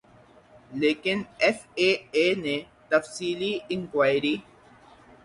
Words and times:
لیکن 0.71 1.17
F 1.43 1.59
I 1.79 1.89
A 2.15 2.25
نے 2.43 2.57
تفصیلی 2.91 3.53
انکوائری 3.73 4.35